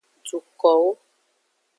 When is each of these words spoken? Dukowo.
Dukowo. 0.25 0.91